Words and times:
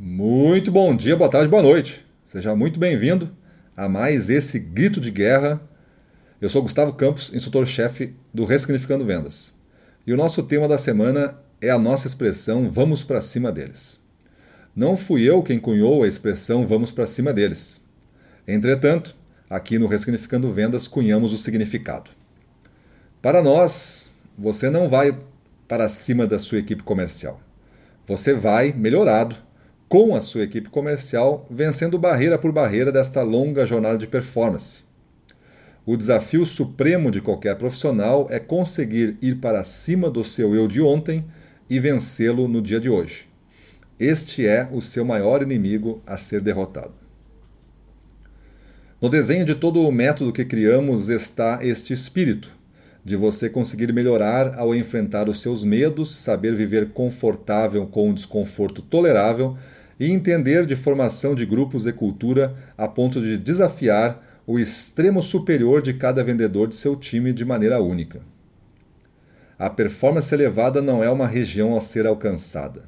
Muito 0.00 0.70
bom 0.70 0.94
dia, 0.94 1.16
boa 1.16 1.28
tarde, 1.28 1.48
boa 1.48 1.60
noite. 1.60 2.06
Seja 2.24 2.54
muito 2.54 2.78
bem-vindo 2.78 3.36
a 3.76 3.88
mais 3.88 4.30
esse 4.30 4.56
grito 4.56 5.00
de 5.00 5.10
guerra. 5.10 5.60
Eu 6.40 6.48
sou 6.48 6.62
Gustavo 6.62 6.92
Campos, 6.92 7.34
instrutor-chefe 7.34 8.14
do 8.32 8.44
Ressignificando 8.44 9.04
Vendas. 9.04 9.52
E 10.06 10.12
o 10.12 10.16
nosso 10.16 10.44
tema 10.44 10.68
da 10.68 10.78
semana 10.78 11.36
é 11.60 11.68
a 11.68 11.78
nossa 11.80 12.06
expressão 12.06 12.70
vamos 12.70 13.02
para 13.02 13.20
cima 13.20 13.50
deles. 13.50 14.00
Não 14.72 14.96
fui 14.96 15.28
eu 15.28 15.42
quem 15.42 15.58
cunhou 15.58 16.04
a 16.04 16.08
expressão 16.08 16.64
vamos 16.64 16.92
para 16.92 17.04
cima 17.04 17.32
deles. 17.32 17.80
Entretanto, 18.46 19.16
aqui 19.50 19.80
no 19.80 19.88
Ressignificando 19.88 20.52
Vendas 20.52 20.86
cunhamos 20.86 21.32
o 21.32 21.38
significado. 21.38 22.08
Para 23.20 23.42
nós, 23.42 24.08
você 24.38 24.70
não 24.70 24.88
vai 24.88 25.18
para 25.66 25.88
cima 25.88 26.24
da 26.24 26.38
sua 26.38 26.58
equipe 26.58 26.84
comercial. 26.84 27.40
Você 28.06 28.32
vai 28.32 28.72
melhorado 28.72 29.47
com 29.88 30.14
a 30.14 30.20
sua 30.20 30.42
equipe 30.42 30.68
comercial, 30.68 31.46
vencendo 31.50 31.98
barreira 31.98 32.38
por 32.38 32.52
barreira 32.52 32.92
desta 32.92 33.22
longa 33.22 33.64
jornada 33.64 33.96
de 33.96 34.06
performance. 34.06 34.82
O 35.86 35.96
desafio 35.96 36.44
supremo 36.44 37.10
de 37.10 37.22
qualquer 37.22 37.56
profissional 37.56 38.26
é 38.30 38.38
conseguir 38.38 39.16
ir 39.22 39.36
para 39.36 39.64
cima 39.64 40.10
do 40.10 40.22
seu 40.22 40.54
eu 40.54 40.68
de 40.68 40.82
ontem 40.82 41.24
e 41.70 41.80
vencê-lo 41.80 42.46
no 42.46 42.60
dia 42.60 42.78
de 42.78 42.90
hoje. 42.90 43.26
Este 43.98 44.46
é 44.46 44.68
o 44.70 44.82
seu 44.82 45.04
maior 45.04 45.42
inimigo 45.42 46.02
a 46.06 46.18
ser 46.18 46.42
derrotado. 46.42 46.92
No 49.00 49.08
desenho 49.08 49.46
de 49.46 49.54
todo 49.54 49.80
o 49.80 49.90
método 49.90 50.32
que 50.32 50.44
criamos 50.44 51.08
está 51.08 51.60
este 51.62 51.94
espírito 51.94 52.52
de 53.02 53.16
você 53.16 53.48
conseguir 53.48 53.90
melhorar 53.92 54.58
ao 54.58 54.74
enfrentar 54.74 55.28
os 55.30 55.40
seus 55.40 55.64
medos, 55.64 56.14
saber 56.14 56.54
viver 56.54 56.90
confortável 56.90 57.86
com 57.86 58.10
um 58.10 58.14
desconforto 58.14 58.82
tolerável 58.82 59.56
e 59.98 60.10
entender 60.10 60.64
de 60.64 60.76
formação 60.76 61.34
de 61.34 61.44
grupos 61.44 61.86
e 61.86 61.92
cultura 61.92 62.54
a 62.76 62.86
ponto 62.86 63.20
de 63.20 63.36
desafiar 63.36 64.22
o 64.46 64.58
extremo 64.58 65.22
superior 65.22 65.82
de 65.82 65.92
cada 65.92 66.24
vendedor 66.24 66.68
de 66.68 66.74
seu 66.74 66.96
time 66.96 67.32
de 67.32 67.44
maneira 67.44 67.80
única. 67.80 68.20
A 69.58 69.68
performance 69.68 70.32
elevada 70.32 70.80
não 70.80 71.02
é 71.02 71.10
uma 71.10 71.26
região 71.26 71.76
a 71.76 71.80
ser 71.80 72.06
alcançada. 72.06 72.84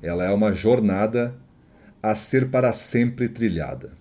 Ela 0.00 0.24
é 0.24 0.30
uma 0.30 0.52
jornada 0.52 1.34
a 2.00 2.14
ser 2.14 2.48
para 2.48 2.72
sempre 2.72 3.28
trilhada. 3.28 3.92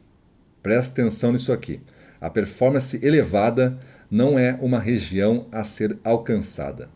Preste 0.62 0.92
atenção 0.92 1.32
nisso 1.32 1.52
aqui. 1.52 1.82
A 2.22 2.30
performance 2.30 3.04
elevada 3.04 3.80
não 4.10 4.38
é 4.38 4.58
uma 4.62 4.80
região 4.80 5.48
a 5.52 5.64
ser 5.64 5.98
alcançada. 6.04 6.90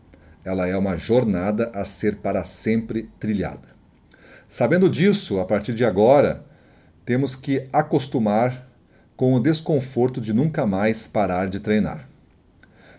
Ela 0.44 0.66
é 0.66 0.76
uma 0.76 0.96
jornada 0.96 1.70
a 1.74 1.84
ser 1.84 2.16
para 2.16 2.44
sempre 2.44 3.10
trilhada. 3.18 3.71
Sabendo 4.52 4.86
disso, 4.90 5.40
a 5.40 5.46
partir 5.46 5.74
de 5.74 5.82
agora, 5.82 6.44
temos 7.06 7.34
que 7.34 7.66
acostumar 7.72 8.68
com 9.16 9.32
o 9.32 9.40
desconforto 9.40 10.20
de 10.20 10.34
nunca 10.34 10.66
mais 10.66 11.06
parar 11.06 11.48
de 11.48 11.58
treinar. 11.58 12.06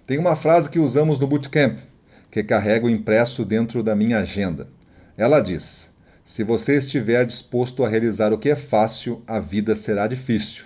Tem 0.07 0.17
uma 0.17 0.35
frase 0.35 0.67
que 0.67 0.79
usamos 0.79 1.19
no 1.19 1.27
bootcamp, 1.27 1.77
que 2.31 2.41
carrego 2.41 2.89
impresso 2.89 3.45
dentro 3.45 3.83
da 3.83 3.95
minha 3.95 4.17
agenda. 4.17 4.67
Ela 5.15 5.39
diz: 5.39 5.93
Se 6.25 6.43
você 6.43 6.77
estiver 6.77 7.23
disposto 7.23 7.85
a 7.85 7.87
realizar 7.87 8.33
o 8.33 8.39
que 8.39 8.49
é 8.49 8.55
fácil, 8.55 9.21
a 9.27 9.39
vida 9.39 9.75
será 9.75 10.07
difícil. 10.07 10.63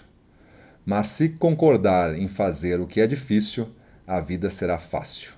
Mas 0.86 1.08
se 1.08 1.28
concordar 1.28 2.18
em 2.18 2.30
fazer 2.30 2.80
o 2.80 2.88
que 2.88 3.02
é 3.02 3.08
difícil, 3.08 3.68
a 4.08 4.22
vida 4.22 4.50
será 4.50 4.78
fácil. 4.78 5.37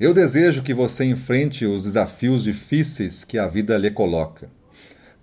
Eu 0.00 0.14
desejo 0.14 0.62
que 0.62 0.72
você 0.72 1.04
enfrente 1.04 1.66
os 1.66 1.84
desafios 1.84 2.42
difíceis 2.42 3.22
que 3.22 3.36
a 3.36 3.46
vida 3.46 3.76
lhe 3.76 3.90
coloca, 3.90 4.48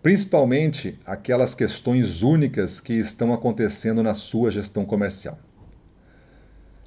principalmente 0.04 1.00
aquelas 1.04 1.56
questões 1.56 2.22
únicas 2.22 2.80
que 2.80 2.94
estão 2.94 3.34
acontecendo 3.34 4.04
na 4.04 4.14
sua 4.14 4.52
gestão 4.52 4.86
comercial. 4.86 5.40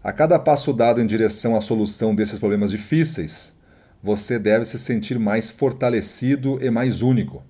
A 0.05 0.12
cada 0.12 0.39
passo 0.39 0.73
dado 0.73 1.01
em 1.01 1.06
direção 1.06 1.56
à 1.56 1.61
solução 1.61 2.15
desses 2.15 2.39
problemas 2.39 2.71
difíceis, 2.71 3.53
você 4.01 4.39
deve 4.39 4.67
se 4.67 4.78
sentir 4.78 5.19
mais 5.19 5.51
fortalecido 5.51 6.65
e 6.65 6.71
mais 6.71 7.03
único, 7.03 7.43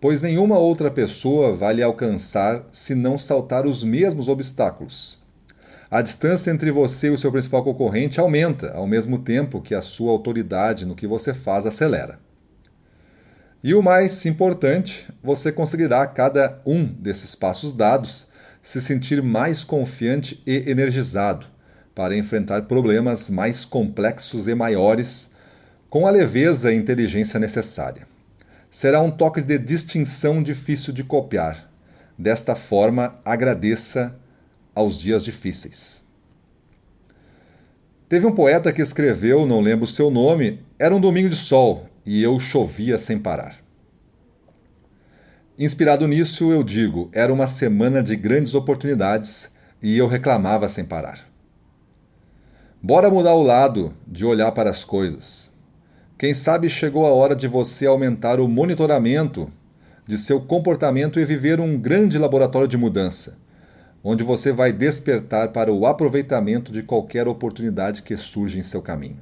pois 0.00 0.22
nenhuma 0.22 0.56
outra 0.56 0.90
pessoa 0.90 1.52
vai 1.52 1.74
lhe 1.74 1.82
alcançar 1.82 2.64
se 2.72 2.94
não 2.94 3.18
saltar 3.18 3.66
os 3.66 3.84
mesmos 3.84 4.28
obstáculos 4.28 5.21
a 5.92 6.00
distância 6.00 6.50
entre 6.50 6.70
você 6.70 7.08
e 7.08 7.10
o 7.10 7.18
seu 7.18 7.30
principal 7.30 7.62
concorrente 7.62 8.18
aumenta, 8.18 8.72
ao 8.72 8.86
mesmo 8.86 9.18
tempo 9.18 9.60
que 9.60 9.74
a 9.74 9.82
sua 9.82 10.10
autoridade 10.10 10.86
no 10.86 10.96
que 10.96 11.06
você 11.06 11.34
faz 11.34 11.66
acelera. 11.66 12.18
E 13.62 13.74
o 13.74 13.82
mais 13.82 14.24
importante, 14.24 15.06
você 15.22 15.52
conseguirá 15.52 16.00
a 16.00 16.06
cada 16.06 16.62
um 16.64 16.86
desses 16.86 17.34
passos 17.34 17.74
dados 17.74 18.26
se 18.62 18.80
sentir 18.80 19.22
mais 19.22 19.64
confiante 19.64 20.42
e 20.46 20.64
energizado 20.66 21.44
para 21.94 22.16
enfrentar 22.16 22.62
problemas 22.62 23.28
mais 23.28 23.66
complexos 23.66 24.48
e 24.48 24.54
maiores 24.54 25.30
com 25.90 26.06
a 26.06 26.10
leveza 26.10 26.72
e 26.72 26.76
inteligência 26.76 27.38
necessária. 27.38 28.08
Será 28.70 29.02
um 29.02 29.10
toque 29.10 29.42
de 29.42 29.58
distinção 29.58 30.42
difícil 30.42 30.90
de 30.90 31.04
copiar. 31.04 31.70
Desta 32.16 32.54
forma, 32.56 33.20
agradeça 33.26 34.18
aos 34.74 34.98
dias 34.98 35.24
difíceis. 35.24 36.02
Teve 38.08 38.26
um 38.26 38.34
poeta 38.34 38.72
que 38.72 38.82
escreveu, 38.82 39.46
não 39.46 39.60
lembro 39.60 39.84
o 39.84 39.88
seu 39.88 40.10
nome, 40.10 40.60
era 40.78 40.94
um 40.94 41.00
domingo 41.00 41.30
de 41.30 41.36
sol 41.36 41.86
e 42.04 42.22
eu 42.22 42.38
chovia 42.38 42.98
sem 42.98 43.18
parar. 43.18 43.56
Inspirado 45.58 46.06
nisso, 46.06 46.52
eu 46.52 46.62
digo, 46.62 47.08
era 47.12 47.32
uma 47.32 47.46
semana 47.46 48.02
de 48.02 48.16
grandes 48.16 48.54
oportunidades 48.54 49.50
e 49.82 49.96
eu 49.96 50.06
reclamava 50.06 50.68
sem 50.68 50.84
parar. 50.84 51.26
Bora 52.82 53.10
mudar 53.10 53.34
o 53.34 53.42
lado 53.42 53.94
de 54.06 54.26
olhar 54.26 54.52
para 54.52 54.70
as 54.70 54.84
coisas. 54.84 55.52
Quem 56.18 56.34
sabe 56.34 56.68
chegou 56.68 57.06
a 57.06 57.10
hora 57.10 57.34
de 57.34 57.48
você 57.48 57.86
aumentar 57.86 58.40
o 58.40 58.48
monitoramento 58.48 59.50
de 60.06 60.18
seu 60.18 60.40
comportamento 60.40 61.18
e 61.18 61.24
viver 61.24 61.60
um 61.60 61.78
grande 61.78 62.18
laboratório 62.18 62.68
de 62.68 62.76
mudança 62.76 63.40
onde 64.02 64.24
você 64.24 64.52
vai 64.52 64.72
despertar 64.72 65.48
para 65.48 65.72
o 65.72 65.86
aproveitamento 65.86 66.72
de 66.72 66.82
qualquer 66.82 67.28
oportunidade 67.28 68.02
que 68.02 68.16
surge 68.16 68.58
em 68.58 68.62
seu 68.62 68.82
caminho. 68.82 69.18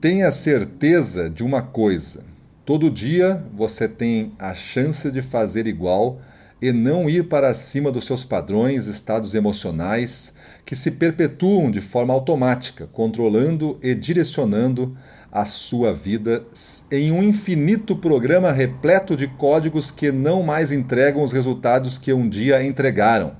Tenha 0.00 0.30
certeza 0.32 1.28
de 1.28 1.44
uma 1.44 1.62
coisa: 1.62 2.24
todo 2.64 2.90
dia 2.90 3.44
você 3.54 3.86
tem 3.86 4.32
a 4.38 4.54
chance 4.54 5.10
de 5.10 5.22
fazer 5.22 5.66
igual 5.66 6.20
e 6.60 6.72
não 6.72 7.10
ir 7.10 7.28
para 7.28 7.52
cima 7.54 7.90
dos 7.90 8.06
seus 8.06 8.24
padrões, 8.24 8.86
estados 8.86 9.34
emocionais 9.34 10.32
que 10.64 10.76
se 10.76 10.92
perpetuam 10.92 11.70
de 11.70 11.80
forma 11.80 12.14
automática, 12.14 12.86
controlando 12.86 13.78
e 13.82 13.94
direcionando 13.94 14.96
a 15.32 15.46
sua 15.46 15.94
vida 15.94 16.44
em 16.90 17.10
um 17.10 17.22
infinito 17.22 17.96
programa 17.96 18.52
repleto 18.52 19.16
de 19.16 19.26
códigos 19.26 19.90
que 19.90 20.12
não 20.12 20.42
mais 20.42 20.70
entregam 20.70 21.22
os 21.22 21.32
resultados 21.32 21.96
que 21.96 22.12
um 22.12 22.28
dia 22.28 22.62
entregaram. 22.62 23.34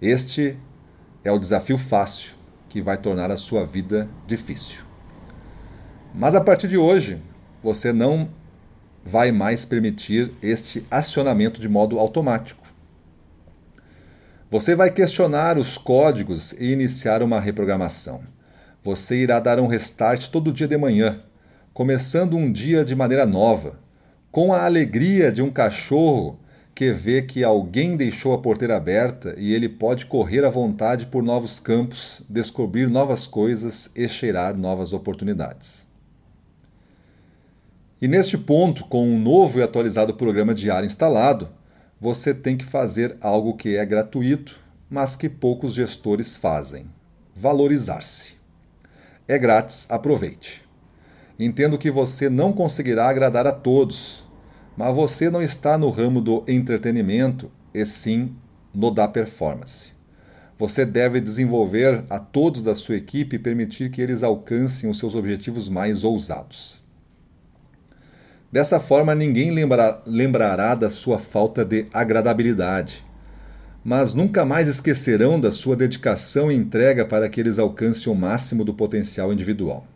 Este 0.00 0.56
é 1.24 1.32
o 1.32 1.38
desafio 1.38 1.76
fácil 1.76 2.34
que 2.68 2.80
vai 2.80 2.96
tornar 2.96 3.30
a 3.32 3.36
sua 3.36 3.66
vida 3.66 4.08
difícil. 4.24 4.82
Mas 6.14 6.36
a 6.36 6.40
partir 6.40 6.68
de 6.68 6.76
hoje, 6.76 7.20
você 7.60 7.92
não 7.92 8.28
vai 9.04 9.32
mais 9.32 9.64
permitir 9.64 10.32
este 10.40 10.86
acionamento 10.88 11.60
de 11.60 11.68
modo 11.68 11.98
automático. 11.98 12.62
Você 14.48 14.76
vai 14.76 14.90
questionar 14.90 15.58
os 15.58 15.76
códigos 15.76 16.52
e 16.52 16.72
iniciar 16.72 17.22
uma 17.22 17.40
reprogramação. 17.40 18.22
Você 18.84 19.16
irá 19.16 19.38
dar 19.38 19.60
um 19.60 19.68
restart 19.68 20.28
todo 20.28 20.52
dia 20.52 20.66
de 20.66 20.76
manhã, 20.76 21.20
começando 21.72 22.36
um 22.36 22.50
dia 22.50 22.84
de 22.84 22.96
maneira 22.96 23.24
nova, 23.24 23.78
com 24.32 24.52
a 24.52 24.64
alegria 24.64 25.30
de 25.30 25.40
um 25.40 25.50
cachorro 25.50 26.40
que 26.74 26.90
vê 26.92 27.22
que 27.22 27.44
alguém 27.44 27.96
deixou 27.96 28.32
a 28.32 28.38
porteira 28.38 28.76
aberta 28.76 29.34
e 29.38 29.52
ele 29.52 29.68
pode 29.68 30.06
correr 30.06 30.44
à 30.44 30.50
vontade 30.50 31.06
por 31.06 31.22
novos 31.22 31.60
campos, 31.60 32.22
descobrir 32.28 32.88
novas 32.88 33.24
coisas 33.24 33.88
e 33.94 34.08
cheirar 34.08 34.56
novas 34.56 34.92
oportunidades. 34.92 35.86
E 38.00 38.08
neste 38.08 38.36
ponto, 38.36 38.84
com 38.86 39.06
um 39.06 39.16
novo 39.16 39.60
e 39.60 39.62
atualizado 39.62 40.14
programa 40.14 40.52
diário 40.52 40.86
instalado, 40.86 41.50
você 42.00 42.34
tem 42.34 42.56
que 42.56 42.64
fazer 42.64 43.16
algo 43.20 43.56
que 43.56 43.76
é 43.76 43.86
gratuito, 43.86 44.58
mas 44.90 45.14
que 45.14 45.28
poucos 45.28 45.72
gestores 45.72 46.34
fazem: 46.34 46.86
valorizar-se. 47.32 48.41
É 49.32 49.38
grátis, 49.38 49.86
aproveite. 49.88 50.62
Entendo 51.38 51.78
que 51.78 51.90
você 51.90 52.28
não 52.28 52.52
conseguirá 52.52 53.08
agradar 53.08 53.46
a 53.46 53.50
todos, 53.50 54.22
mas 54.76 54.94
você 54.94 55.30
não 55.30 55.40
está 55.40 55.78
no 55.78 55.88
ramo 55.88 56.20
do 56.20 56.44
entretenimento, 56.46 57.50
e 57.72 57.86
sim 57.86 58.36
no 58.74 58.90
da 58.90 59.08
performance. 59.08 59.90
Você 60.58 60.84
deve 60.84 61.18
desenvolver 61.18 62.04
a 62.10 62.18
todos 62.18 62.62
da 62.62 62.74
sua 62.74 62.96
equipe 62.96 63.36
e 63.36 63.38
permitir 63.38 63.90
que 63.90 64.02
eles 64.02 64.22
alcancem 64.22 64.90
os 64.90 64.98
seus 64.98 65.14
objetivos 65.14 65.66
mais 65.66 66.04
ousados. 66.04 66.82
Dessa 68.52 68.78
forma, 68.78 69.14
ninguém 69.14 69.50
lembra, 69.50 70.02
lembrará 70.04 70.74
da 70.74 70.90
sua 70.90 71.18
falta 71.18 71.64
de 71.64 71.86
agradabilidade, 71.90 73.02
mas 73.84 74.14
nunca 74.14 74.44
mais 74.44 74.68
esquecerão 74.68 75.40
da 75.40 75.50
sua 75.50 75.74
dedicação 75.74 76.50
e 76.50 76.54
entrega 76.54 77.04
para 77.04 77.28
que 77.28 77.40
eles 77.40 77.58
alcancem 77.58 78.12
o 78.12 78.14
máximo 78.14 78.64
do 78.64 78.72
potencial 78.72 79.32
individual. 79.32 79.86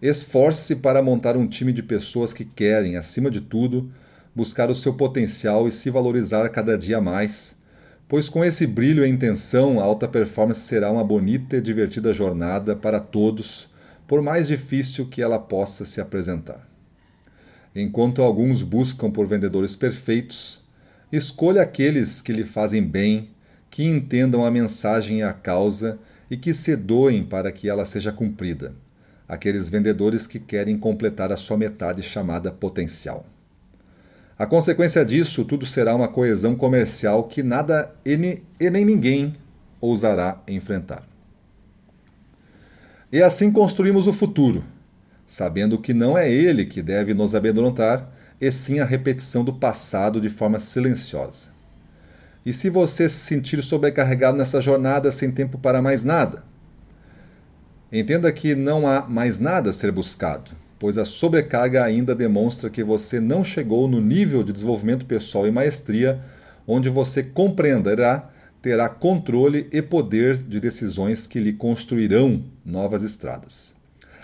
Esforce-se 0.00 0.76
para 0.76 1.02
montar 1.02 1.36
um 1.36 1.46
time 1.46 1.72
de 1.72 1.82
pessoas 1.82 2.32
que 2.32 2.44
querem, 2.44 2.96
acima 2.96 3.30
de 3.30 3.40
tudo, 3.40 3.90
buscar 4.34 4.70
o 4.70 4.74
seu 4.74 4.94
potencial 4.94 5.68
e 5.68 5.72
se 5.72 5.90
valorizar 5.90 6.48
cada 6.48 6.76
dia 6.76 7.00
mais, 7.00 7.56
pois 8.08 8.28
com 8.28 8.44
esse 8.44 8.66
brilho 8.66 9.04
e 9.04 9.08
intenção, 9.08 9.80
a 9.80 9.84
alta 9.84 10.06
performance 10.08 10.60
será 10.60 10.90
uma 10.90 11.04
bonita 11.04 11.56
e 11.56 11.60
divertida 11.60 12.12
jornada 12.12 12.76
para 12.76 13.00
todos, 13.00 13.70
por 14.06 14.22
mais 14.22 14.48
difícil 14.48 15.06
que 15.06 15.22
ela 15.22 15.38
possa 15.38 15.84
se 15.84 16.00
apresentar. 16.00 16.68
Enquanto 17.74 18.22
alguns 18.22 18.62
buscam 18.62 19.10
por 19.10 19.26
vendedores 19.26 19.74
perfeitos, 19.74 20.61
escolha 21.12 21.62
aqueles 21.62 22.22
que 22.22 22.32
lhe 22.32 22.44
fazem 22.44 22.82
bem, 22.82 23.30
que 23.70 23.84
entendam 23.84 24.44
a 24.44 24.50
mensagem 24.50 25.18
e 25.18 25.22
a 25.22 25.32
causa 25.32 25.98
e 26.30 26.36
que 26.36 26.54
se 26.54 26.74
doem 26.74 27.22
para 27.22 27.52
que 27.52 27.68
ela 27.68 27.84
seja 27.84 28.10
cumprida. 28.10 28.74
Aqueles 29.28 29.68
vendedores 29.68 30.26
que 30.26 30.38
querem 30.38 30.78
completar 30.78 31.30
a 31.30 31.36
sua 31.36 31.56
metade 31.56 32.02
chamada 32.02 32.50
potencial. 32.50 33.26
A 34.38 34.46
consequência 34.46 35.04
disso, 35.04 35.44
tudo 35.44 35.64
será 35.64 35.94
uma 35.94 36.08
coesão 36.08 36.56
comercial 36.56 37.24
que 37.24 37.42
nada 37.42 37.94
e 38.04 38.16
nem 38.16 38.84
ninguém 38.84 39.36
ousará 39.80 40.42
enfrentar. 40.48 41.06
E 43.12 43.22
assim 43.22 43.52
construímos 43.52 44.06
o 44.06 44.12
futuro, 44.12 44.64
sabendo 45.26 45.78
que 45.78 45.92
não 45.92 46.16
é 46.16 46.30
ele 46.30 46.64
que 46.64 46.82
deve 46.82 47.12
nos 47.12 47.34
amedrontar, 47.34 48.10
e 48.42 48.50
sim 48.50 48.80
a 48.80 48.84
repetição 48.84 49.44
do 49.44 49.52
passado 49.52 50.20
de 50.20 50.28
forma 50.28 50.58
silenciosa. 50.58 51.52
E 52.44 52.52
se 52.52 52.68
você 52.68 53.08
se 53.08 53.14
sentir 53.14 53.62
sobrecarregado 53.62 54.36
nessa 54.36 54.60
jornada 54.60 55.12
sem 55.12 55.30
tempo 55.30 55.56
para 55.56 55.80
mais 55.80 56.02
nada, 56.02 56.42
entenda 57.92 58.32
que 58.32 58.56
não 58.56 58.84
há 58.84 59.02
mais 59.02 59.38
nada 59.38 59.70
a 59.70 59.72
ser 59.72 59.92
buscado, 59.92 60.50
pois 60.76 60.98
a 60.98 61.04
sobrecarga 61.04 61.84
ainda 61.84 62.16
demonstra 62.16 62.68
que 62.68 62.82
você 62.82 63.20
não 63.20 63.44
chegou 63.44 63.86
no 63.86 64.00
nível 64.00 64.42
de 64.42 64.52
desenvolvimento 64.52 65.06
pessoal 65.06 65.46
e 65.46 65.52
maestria 65.52 66.20
onde 66.66 66.88
você 66.88 67.22
compreenderá, 67.22 68.28
terá 68.60 68.88
controle 68.88 69.68
e 69.70 69.80
poder 69.80 70.36
de 70.36 70.58
decisões 70.58 71.28
que 71.28 71.38
lhe 71.38 71.52
construirão 71.52 72.42
novas 72.66 73.04
estradas. 73.04 73.72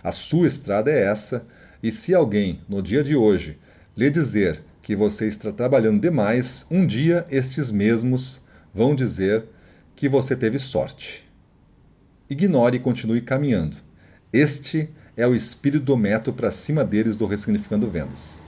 A 0.03 0.11
sua 0.11 0.49
estrada 0.49 0.91
é 0.91 1.05
essa, 1.05 1.47
e 1.81 1.93
se 1.93 2.13
alguém, 2.17 2.61
no 2.69 2.83
dia 2.83 3.05
de 3.05 3.15
hoje, 3.15 3.59
lhe 3.99 4.11
dizer 4.11 4.61
que 4.81 4.95
você 4.95 5.27
está 5.27 5.51
trabalhando 5.51 6.01
demais, 6.01 6.65
um 6.71 6.87
dia 6.87 7.27
estes 7.33 7.73
mesmos 7.73 8.41
vão 8.73 8.95
dizer 8.95 9.47
que 9.97 10.09
você 10.09 10.37
teve 10.37 10.57
sorte. 10.57 11.29
Ignore 12.31 12.77
e 12.77 12.79
continue 12.79 13.21
caminhando. 13.21 13.77
Este 14.33 14.89
é 15.17 15.27
o 15.27 15.35
espírito 15.35 15.85
do 15.85 15.97
método 15.97 16.37
para 16.37 16.53
cima 16.53 16.85
deles 16.85 17.17
do 17.17 17.27
Ressignificando 17.27 17.91
Vendas. 17.91 18.41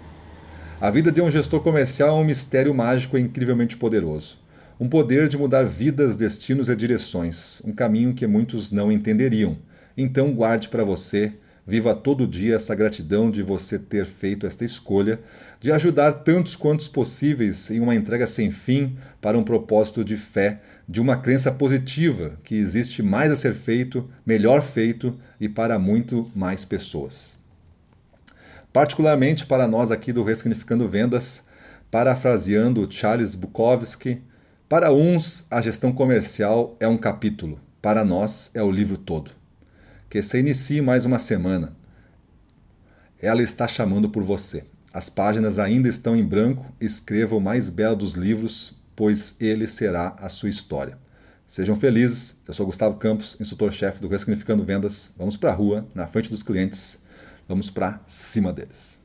A 0.80 0.88
vida 0.88 1.10
de 1.10 1.20
um 1.20 1.28
gestor 1.28 1.60
comercial 1.62 2.16
é 2.16 2.20
um 2.20 2.24
mistério 2.24 2.72
mágico 2.72 3.18
e 3.18 3.20
incrivelmente 3.20 3.76
poderoso. 3.76 4.38
Um 4.78 4.88
poder 4.88 5.28
de 5.28 5.36
mudar 5.36 5.64
vidas, 5.64 6.14
destinos 6.14 6.68
e 6.68 6.76
direções, 6.76 7.60
um 7.64 7.72
caminho 7.72 8.14
que 8.14 8.24
muitos 8.24 8.70
não 8.70 8.92
entenderiam 8.92 9.58
então 9.96 10.32
guarde 10.32 10.68
para 10.68 10.84
você, 10.84 11.32
viva 11.70 11.94
todo 11.94 12.26
dia 12.26 12.56
essa 12.56 12.74
gratidão 12.74 13.30
de 13.30 13.44
você 13.44 13.78
ter 13.78 14.04
feito 14.04 14.44
esta 14.44 14.64
escolha, 14.64 15.20
de 15.60 15.70
ajudar 15.70 16.12
tantos 16.24 16.56
quantos 16.56 16.88
possíveis 16.88 17.70
em 17.70 17.78
uma 17.78 17.94
entrega 17.94 18.26
sem 18.26 18.50
fim 18.50 18.98
para 19.20 19.38
um 19.38 19.44
propósito 19.44 20.04
de 20.04 20.16
fé, 20.16 20.60
de 20.88 21.00
uma 21.00 21.16
crença 21.16 21.52
positiva 21.52 22.32
que 22.42 22.56
existe 22.56 23.04
mais 23.04 23.30
a 23.30 23.36
ser 23.36 23.54
feito, 23.54 24.10
melhor 24.26 24.62
feito 24.62 25.16
e 25.40 25.48
para 25.48 25.78
muito 25.78 26.28
mais 26.34 26.64
pessoas. 26.64 27.38
Particularmente 28.72 29.46
para 29.46 29.68
nós 29.68 29.92
aqui 29.92 30.12
do 30.12 30.24
Ressignificando 30.24 30.88
Vendas, 30.88 31.46
parafraseando 31.88 32.90
Charles 32.90 33.36
Bukowski, 33.36 34.20
para 34.68 34.92
uns 34.92 35.46
a 35.48 35.60
gestão 35.60 35.92
comercial 35.92 36.76
é 36.80 36.88
um 36.88 36.98
capítulo, 36.98 37.60
para 37.80 38.04
nós 38.04 38.50
é 38.54 38.62
o 38.62 38.72
livro 38.72 38.98
todo 38.98 39.39
que 40.10 40.20
se 40.20 40.40
inicie 40.40 40.82
mais 40.82 41.04
uma 41.04 41.20
semana. 41.20 41.72
Ela 43.22 43.42
está 43.42 43.68
chamando 43.68 44.10
por 44.10 44.24
você. 44.24 44.64
As 44.92 45.08
páginas 45.08 45.56
ainda 45.56 45.88
estão 45.88 46.16
em 46.16 46.24
branco. 46.24 46.66
Escreva 46.80 47.36
o 47.36 47.40
mais 47.40 47.70
belo 47.70 47.94
dos 47.94 48.14
livros, 48.14 48.76
pois 48.96 49.36
ele 49.38 49.68
será 49.68 50.16
a 50.18 50.28
sua 50.28 50.48
história. 50.48 50.98
Sejam 51.46 51.76
felizes. 51.76 52.36
Eu 52.46 52.52
sou 52.52 52.66
Gustavo 52.66 52.96
Campos, 52.96 53.36
instrutor-chefe 53.40 54.00
do 54.00 54.08
Ressignificando 54.08 54.64
Vendas. 54.64 55.14
Vamos 55.16 55.36
para 55.36 55.52
a 55.52 55.54
rua, 55.54 55.86
na 55.94 56.08
frente 56.08 56.28
dos 56.28 56.42
clientes. 56.42 56.98
Vamos 57.48 57.70
para 57.70 58.00
cima 58.08 58.52
deles. 58.52 58.99